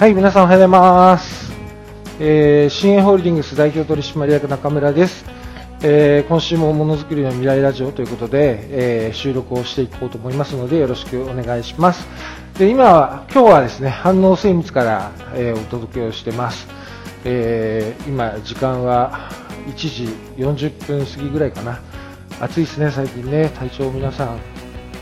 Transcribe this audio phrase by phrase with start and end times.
[0.00, 1.52] はい、皆さんおはようございます。
[2.18, 5.26] えー、新栄ホールディングス代表取締役中村です。
[5.82, 12.08] えー、今週もものづくりの未来ラジオということで、えー、収録をしていこうと思いますのでよろしくお願いします。
[12.58, 16.66] で、今は、今日はですね、反応精密から、えー、お届けをしてます。
[17.26, 19.28] えー、今、時間は
[19.66, 20.04] 1時
[20.42, 21.78] 40分過ぎぐらいかな。
[22.40, 23.50] 暑いですね、最近ね。
[23.50, 24.38] 体調を皆さん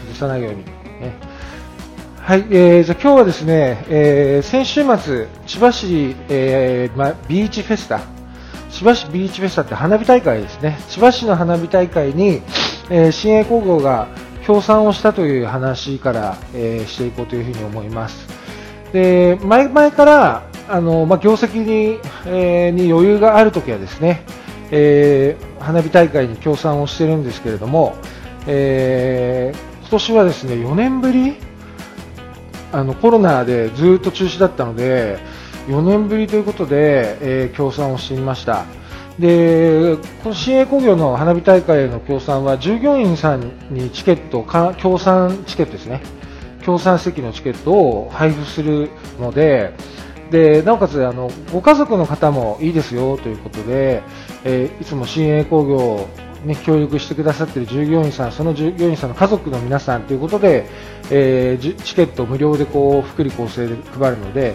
[0.01, 0.65] 崩さないように。
[0.65, 1.28] ね
[2.29, 8.03] はい、えー、じゃ今日はですね、えー、先週末、千葉市、えーま、ビーチフェスタ、
[8.69, 12.43] 千葉市ビーチフェスタって花火大会ですね、千葉市の花火大会に、
[12.91, 14.09] えー、新栄工業が
[14.45, 18.29] 協賛をしたという話から、えー、していこうというふうに思います。
[18.93, 24.23] で前々からあの、ま、業績に,、えー、に余裕があるときはですね、
[24.71, 27.97] えー、花火大会に協賛をしてるんですけれども、
[28.47, 31.48] えー、今年はですね4年ぶり
[32.73, 35.19] あのコロナでずっと中止だったので
[35.69, 38.65] 4年ぶりということで、えー、協賛をしていました。
[39.19, 46.03] でこの新栄工業の花火大会への協賛は従業員さんにチケット協賛チケットですね。
[46.63, 49.73] 協賛席のチケットを配布するので
[50.31, 54.03] でなおかつあのご家族の方もいいですよということで、
[54.45, 56.07] えー、いつも新栄工業
[56.45, 60.67] ね、協力してくださっている従業員さん、その従業員さんの家族の皆さんということで、
[61.11, 64.55] えー、チケットを無料でこう福利厚生で配るので、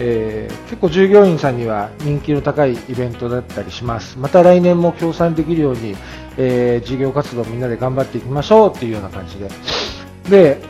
[0.00, 4.18] えー、結構従業員さんには人気の高いイベントだったりします。
[4.18, 5.96] また来年も協賛できるように、
[6.36, 9.48] えー、事業活動みんなで頑張っていきましょうっていうような感じで。
[10.30, 10.60] で、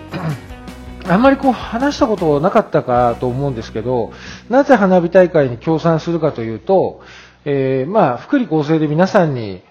[1.08, 4.12] あんまりこう話したことなかったかと思うんですけど、
[4.48, 7.02] なぜ花火大会に協賛するかというと、
[7.44, 9.62] えー、まあ、福利厚生で皆さんに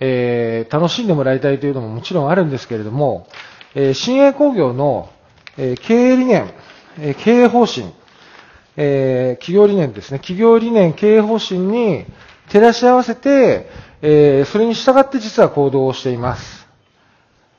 [0.00, 3.26] えー、楽しんでもらいたいというのももちろんあるんですけれども、
[3.74, 5.10] えー、新栄工業の、
[5.56, 6.50] えー、経営理念、
[7.00, 7.86] え経営方針、
[8.76, 12.04] え企業理念ですね、企業理念、経営方針に
[12.48, 13.68] 照らし合わせて、
[14.02, 16.66] えそれに従って実は行動をしています。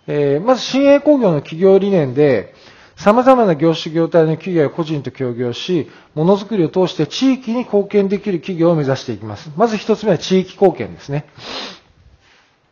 [0.07, 2.53] えまず新栄工業の企業理念で、
[2.99, 9.49] 様々な業種業態の企業や個人と協業し、ものづくりを通して地域に貢献できる企業を目指していきます。
[9.55, 11.25] まず一つ目は地域貢献ですね。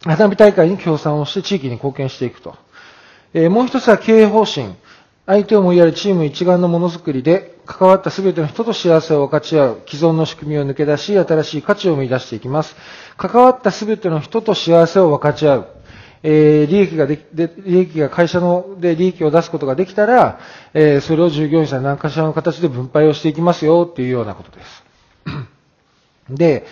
[0.03, 2.55] 花火大会に協賛をして地域に貢献していくと。
[3.33, 4.75] えー、もう一つは経営方針。
[5.25, 12.77] 相手を思いやるチーム一丸のものづくりで、関わったすべての人と幸せを分かち合う、既存の仕組みを抜け出し、新しい価値を生み出していきます。
[13.17, 15.67] 関わったすべての人と幸せを分かち合う。
[16.23, 20.39] えー、利益がでで、利益が会社ので利益を出すことができたら、
[20.73, 24.83] えー、それを従業員さん何かしらの形で分配をしていきますよっていうようなことです。
[26.29, 26.65] で、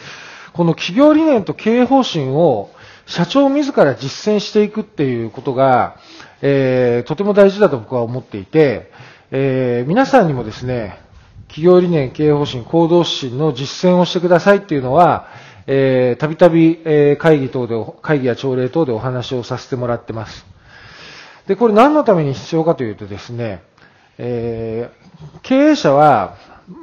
[0.53, 2.71] この企業理念と経営方針を
[3.05, 5.97] 社長自ら実践していくっていうことが、
[6.41, 8.91] えー、とても大事だと僕は思っていて、
[9.31, 10.99] えー、皆さんにもですね、
[11.47, 15.27] 企業理念、経営方針、行動指針の実践をしてくださいっていうのは、
[15.67, 20.45] えー、たびたび、え会議等で、会議や朝礼等でお話をさせてもらってます。
[21.47, 23.61] で、これ何のために必要かというとですね、
[24.17, 24.89] え
[25.43, 26.37] 経営者は、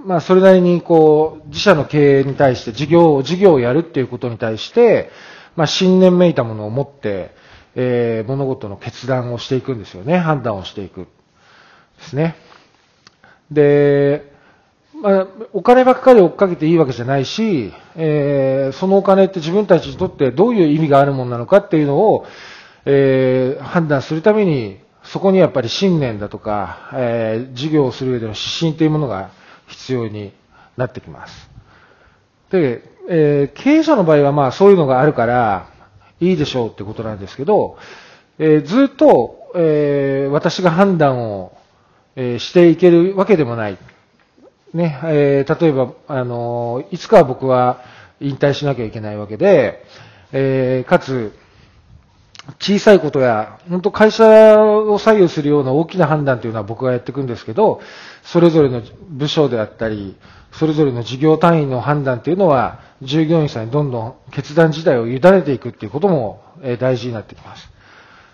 [0.06, 5.10] まあ、それなりにこう、自社の経営に対して事業、事業をやるっていうことに対して、
[5.56, 7.34] まあ、信念めいたものを持って、
[7.74, 10.18] えー、物事の決断をしていくんですよね。
[10.18, 11.00] 判断をしていく。
[11.00, 11.08] で
[12.00, 12.36] すね。
[13.50, 14.32] で、
[15.02, 22.26] まあ、お金ばっかり追っかけていいわけじゃないし、えー、そのお金って自分たちにとってどういう意味があるものなのかっていうのを、
[22.84, 29.30] えー、判断するために、そこにやっぱり信念だとか、えー、事業をする上での指針というものが
[29.66, 30.32] 必要に
[30.76, 31.50] なってきます。
[32.50, 35.68] で、えー、経営者の場合はまあそういうのがあるから
[36.20, 37.76] いいでしょうってことなんですけど、
[38.38, 41.52] えー、ずっと、えー、私が判断を、
[42.14, 43.78] えしていけるわけでもない。
[44.74, 47.80] ね、え例えば、あのいつかは僕は
[48.20, 49.82] 引退しなきゃいけないわけで、
[50.30, 51.32] えかつ、
[52.58, 54.24] 小さいことや、本当会社
[54.60, 57.80] を左右するような大きな判断というのは僕がやっていくんですけど、
[58.24, 60.16] それぞれの部署であったり、
[60.52, 66.42] それぞれの事業単位の判断というのは、従業員さんにどんどん決断自体を委ねていくっていうことも
[66.78, 67.70] 大事になってきます。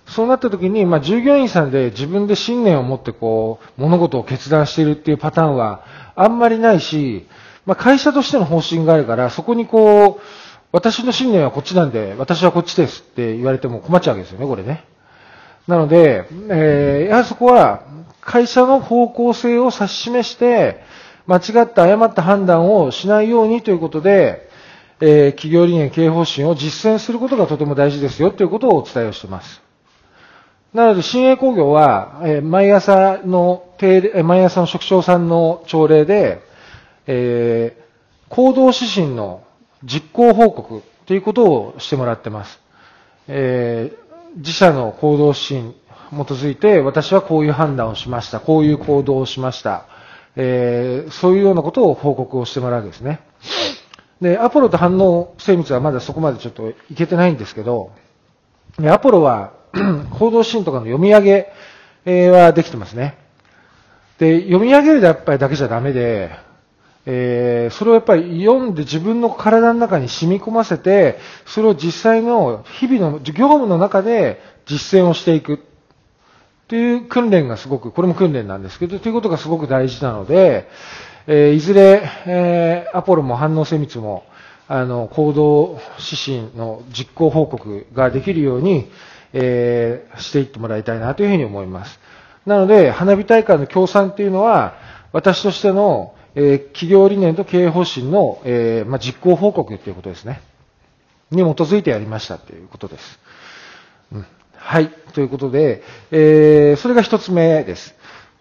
[0.06, 5.84] そうなった時に、まあ、従業員さんで自分で信念を持ってこう、物事を決断しているっていうパターンは
[6.16, 7.26] あんまりないし、
[7.66, 10.22] まあ、会社としての方針があるから、そこにこう、
[10.72, 14.84] 私の信念はこっちなんで、私はこっちですって言われても困っちゃうわけですよね、これね。
[15.66, 17.82] なので、えー、やはりそこは、
[18.22, 20.82] 会社の方向性を指し示して、
[21.28, 24.48] 間違った誤った判断をしないようにということで、
[25.00, 29.60] えー、企業理念、経営方針を実践することがとても大事ですよということをお伝えをしています。
[30.72, 36.40] なので、新栄工業は、えー、毎朝の定例、毎朝の職長さんの朝礼で、
[37.06, 39.42] えー、行動指針の
[39.84, 42.58] 実行報告ということをしてもらってます。
[43.28, 45.74] えー、自社の行動指針
[46.10, 48.40] 基づいて、私はこういう判断をしました。
[48.40, 49.84] こういう行動をしました。
[50.40, 53.20] えー、そういうようなことを報告をしてもらうわけですね。
[54.20, 57.90] で、アポロと反応精密はまだそこまでちょっといけてないんですけど、
[58.86, 61.22] アポロは行動指針とかの読み上
[62.06, 63.18] げはできてますね。
[64.18, 66.30] で、読み上げるやっぱりだけじゃダメで、
[67.04, 75.58] えー、それをやっぱり読んで自分の体の中に染み込ませて、それを実際の日々の業務の中で実践をしていく
[76.68, 80.68] という訓練がすごく、これも訓練なんですけど、ということがすごく大事なので、
[81.26, 84.24] えー、いずれ、えー、アポロも反応精密も、
[84.68, 88.90] あの、行動指針の実行報告ができるように、
[89.32, 92.00] えー、していってもらいたいなというふうに思います。
[92.44, 94.74] なので、花火大会の協賛っていうのは、
[95.12, 100.42] 私としての、え、企業理念と経営方針の、えまあ、実行報告ということですね。
[101.30, 103.18] に基づいてやりましたということです。
[104.12, 104.26] うん、
[104.60, 104.90] はい。
[105.14, 107.94] ということで、えー、それが一つ目です。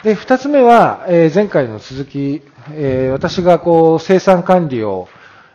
[0.03, 2.41] で、二つ目は、えー、前回の続き、
[2.73, 5.07] えー、私がこう、生産管理を、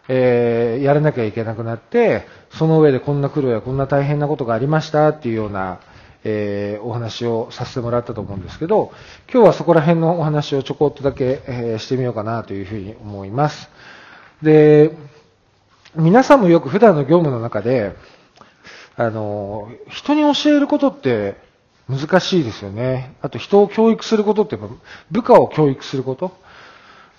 [0.09, 5.81] えー、やらなきゃいけなくなって、その上でこんな苦労やこんな大変なことがありましたっていうような、
[6.25, 8.93] えー、お話をさせてもらったと思うんですけど、
[9.33, 13.69] 今日はそこら辺のお話をちょこっとだけ、えー、してみようかなというふうに思います。
[14.43, 14.91] で、
[15.95, 17.95] 皆さんもよく普段の業務の中で、
[19.07, 21.37] あの、人に教えることって
[21.89, 23.15] 難しいですよね。
[23.21, 24.57] あと人を教育することって
[25.11, 26.29] 部下を教育すること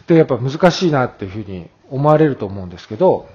[0.04, 3.28] ってやっぱ難しいなっていうふうに思われると思うんですけど、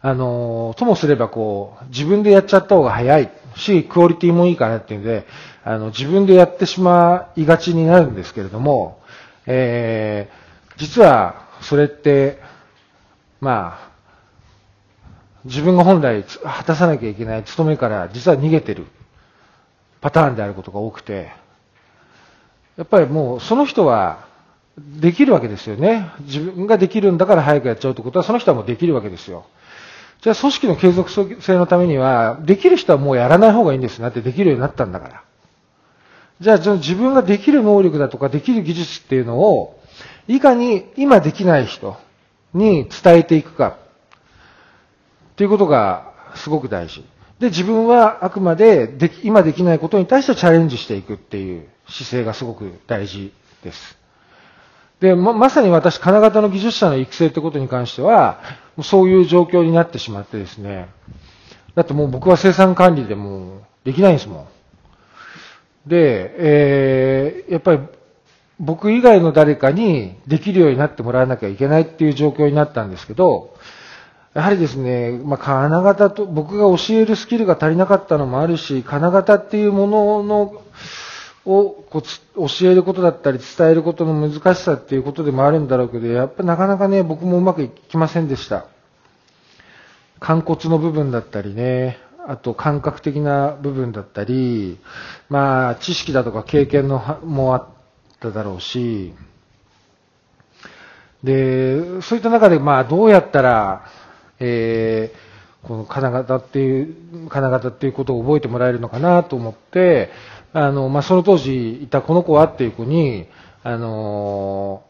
[0.00, 5.26] あの、ともすればこう、自分でやっちゃった方が早いし、クオリティもいいかなっていうんで、
[5.62, 9.00] あの、自分でやってしまいがちになるんですけれども、
[9.46, 12.38] えー、実はそれって、
[13.42, 13.89] まあ、
[15.44, 18.86] 自分が本来果たさなきゃいけない務めから実は逃げてる
[20.00, 21.30] パターンであることが多くて、
[22.76, 24.26] やっぱりもうその人は
[24.78, 26.10] できるわけですよね。
[26.20, 29.46] 自分ができるんだから早くやっちゃうってことはその人はもうできるわけですよ。
[30.22, 35.22] じゃあ組織の継続性のためには、できる人はもうやらない方がいいんですなってできるようになったんだから。
[36.40, 39.80] じゃあ自分ができる能力だとかできる技術っていうのを、
[40.28, 41.96] いかに今できない人
[42.54, 43.78] に伝えていくか。
[45.40, 47.02] っていうことがすごく大事。
[47.38, 53.32] で、自分はあくまででき今できないことに対してチャレンジしていくっていう姿勢がすごく大事
[53.64, 53.96] です。
[55.00, 58.38] で、ま、まさに私、金型の技術者の育成ってことに関しては、
[58.82, 60.90] そういう状況になってしまってですね。
[61.74, 64.40] だってもう僕は生産管理でもできないんですも
[65.86, 65.88] ん。
[65.88, 67.80] で、えー、やっぱり
[68.58, 73.54] 僕以外の誰かにできるようになってもらわなきゃいけないっていう状況になったんですけど、
[74.34, 80.62] やはりですね、まあ、金型と、僕が教えるスキルが足りなかったのもあるし、金型っていうものの
[81.44, 82.02] をこ
[82.36, 88.66] う教えることだったり伝えることの難しさっていうことでもあるんだろうけど、やっぱなかなかね、僕もうまくいきませんでした。
[90.22, 91.98] 肝骨の部分だったりね、
[92.28, 94.78] あと感覚的な部分だったり、
[95.28, 97.66] まあ知識だとか経験のもあっ
[98.20, 99.14] ただろうし、
[101.24, 103.86] で、そういった中でまあどうやったら、
[104.40, 110.10] えー、この金型っていう、金型っていうことを覚えてもらえるのかなと思って、
[110.52, 113.26] あの、まあ、その当時いたこの子はっていう子に、
[113.62, 114.82] あの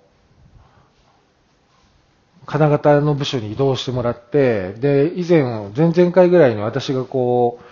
[2.47, 5.42] 金型の部署に移動してもらって、で、以前、
[5.76, 7.64] 前々回ぐらいに私がこう、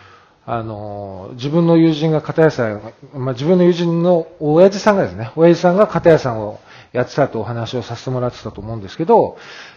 [0.50, 2.80] あの、自分の友人が片屋さん、
[3.12, 6.60] まあ、自分の友人の親父さんがですね、親父さんが片屋さんを
[6.92, 9.36] やってたとお話をさせてもらってたと思うんですけど、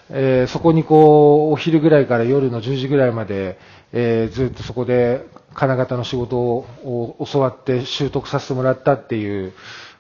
[0.10, 3.58] えー、そこにこう、お昼ぐらいから夜の10時ぐらいまで、
[3.94, 9.54] えー、ずっとそこで金型の仕事を教わって習得させてもらったっていう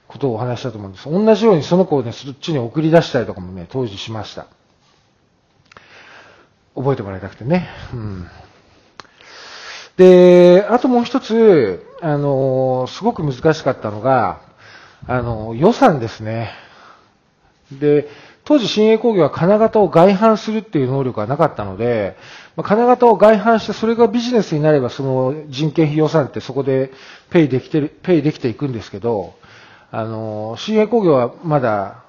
[0.07, 1.09] ことをお話したと思うんです。
[1.09, 4.47] 同じようにその子をね、そっちに送り出したりとかもね、当時しました。
[6.75, 7.67] 覚えてもらいたくてね。
[7.93, 8.27] うん。
[9.97, 14.41] で、あともう一つ、あの、すごく難しかったのが、
[15.07, 16.51] あの、予算ですね。
[17.79, 18.07] で、
[18.43, 22.17] 当時新鋭工業は金型を外販するっていう能力がなかったので、
[22.55, 26.91] まあ、金型を外販してそれがビジネスになればその人件費予算ってそこで
[27.29, 29.35] ペイできてる、ペイできていくんですけど、
[29.91, 32.03] あの、新鋭工業はまだ、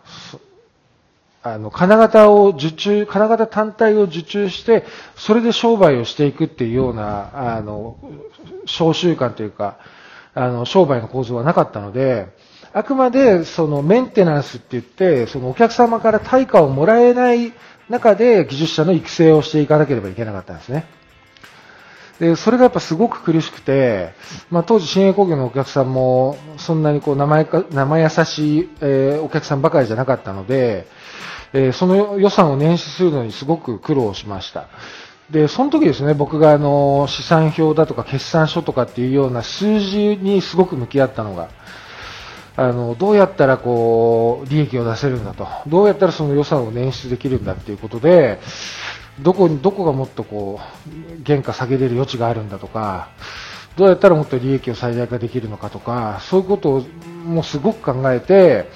[1.44, 4.84] あの、金型を受注、金型単体を受注して、
[5.16, 7.96] それで商売をしていくっていうような、あの、
[8.64, 9.78] 商習慣というか、
[10.34, 12.28] あの、商売の構造はなかったので、
[12.74, 17.52] あくまでそのメンテナンスって言って、そのお客様から対価をもらえない
[17.88, 20.86] 中で技術者の育成をしていかなければいけなかったんですね。
[22.18, 24.14] で、それがやっぱすごく苦しくて、
[24.50, 30.86] まあ、当時新鋭工業のお客さんもそんなにこう生か生優しい、え、お客さんばかりじゃなかったので、
[31.52, 34.68] え、その予算を捻出するのにすごく苦労しました。
[35.30, 41.48] で、その時ですね、僕があの、資産表だとか決算書とかっていうような数字にすごく向き合ったのが、
[42.56, 45.48] あの、どうやったらこう、利益を出せるんだと。
[45.66, 48.40] どうやったらその予算を捻出できるんだっていうことで、
[49.20, 53.08] どこに、どこがもっとこう、原価下げれる余地があるんだとか、
[53.76, 56.82] どうやったらもっと利益を最大化できるのかとか、そういうことを
[57.24, 58.68] もうすごく考えて、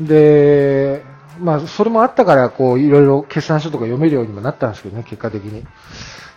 [0.00, 1.04] で、
[1.38, 5.64] まあ、それもあったから、こう、いろいろ決算書とか読めるようにもなったんですけどね、結果的に。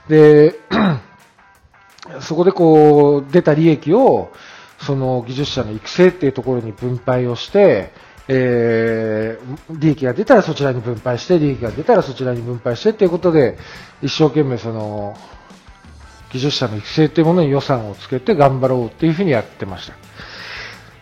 [0.08, 0.56] で、
[2.22, 4.32] そこでこう、出た利益を、
[4.86, 7.92] その技術者の育成っていうところに分配をして、
[8.28, 13.58] えー、利益が出たらそちらに分配して、利益が出たらそちらに分配してっていうことで、
[14.02, 15.16] 一生懸命その、
[16.32, 19.94] 技術者の育成っていうものに予算をつけて頑張ろうっていうふうにやってました。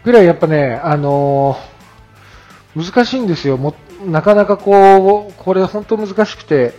[0.03, 3.57] ぐらいやっぱね、あのー、難しいんですよ。
[3.57, 6.73] もなかなかこう、これ本当難しくて、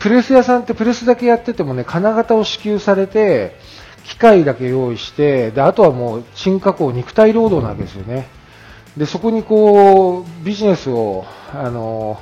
[0.00, 3.56] プレス屋さんってプレスだけやっててもね、金型を支給されて、
[4.04, 8.28] 機械だけ用意して、で、あとはもう沈加工、肉体労働なわけですよね。
[8.96, 12.20] で、そこにこう、ビジネスを、あの、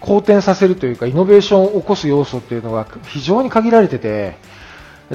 [0.00, 4.36] 好転させるというか、イノベーションを起こす要素っていうのが非常に限られてて、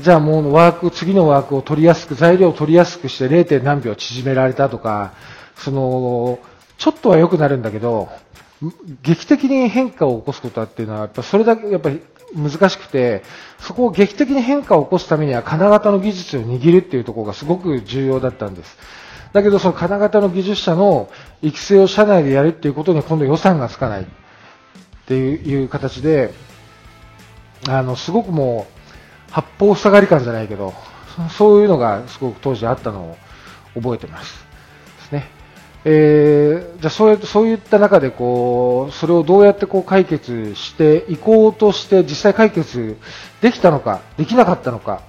[0.01, 3.63] じゃあもうワーク、次のワークを取りやすく、材料を取りやすくして 0.
[3.63, 5.13] 何秒縮められたとか、
[5.55, 6.39] その、
[6.77, 8.09] ちょっとは良くなるんだけど、
[9.01, 12.01] 劇的に変化を起こすことっていうのは、やっぱそれだけ、やっぱり
[12.35, 13.23] 難しくて、
[13.59, 18.77] そこを劇的に変化を起こすためには金型の技術を握るっていうところがすごく重要だったんです。
[19.33, 21.09] だけどその金型の技術者の
[21.41, 24.05] 育成を社内でやるっていうことに今度予算がつかないっ
[25.07, 26.33] ていう形で、
[27.67, 28.67] あの、すごくも
[29.29, 30.73] う、八方塞がり感じゃないけど、
[31.37, 33.17] そういうのがすごく当時あったのを
[33.75, 34.46] 覚えてます。
[35.89, 42.97] えー、じゃあそうやそういった中でこうそれをどうやってこう解決していこうとして実際解決
[43.39, 45.01] できたのかできなかったのか、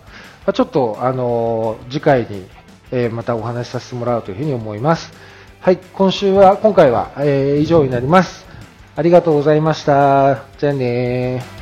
[0.47, 2.47] まあ、ちょっとあの次回に、
[2.93, 5.13] えー、またお話しさせてもらうというふうに思います。
[5.61, 8.47] はい、今週は今回は、えー、以上になります。
[8.95, 10.45] ありがとうございました。
[10.59, 11.58] じゃあね